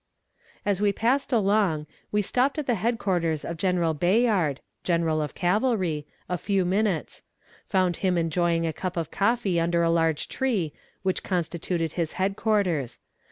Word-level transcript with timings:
As 0.65 0.81
we 0.81 0.91
passed 0.91 1.31
along, 1.31 1.85
we 2.11 2.23
stopped 2.23 2.57
at 2.57 2.65
the 2.65 2.73
headquarters 2.73 3.45
of 3.45 3.55
General 3.55 3.93
Bayard 3.93 4.59
(General 4.83 5.21
of 5.21 5.35
Cavalry) 5.35 6.07
a 6.27 6.39
few 6.39 6.65
minutes 6.65 7.21
found 7.67 7.97
him 7.97 8.17
enjoying 8.17 8.65
a 8.65 8.73
cup 8.73 8.97
of 8.97 9.11
coffee 9.11 9.59
under 9.59 9.83
a 9.83 9.91
large 9.91 10.27
tree, 10.27 10.73
which 11.03 11.21
constituted 11.21 11.91
his 11.91 12.13
headquarters. 12.13 12.97